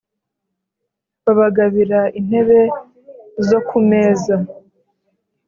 [1.23, 2.59] Babagabira intebe
[3.47, 4.35] zo ku meza!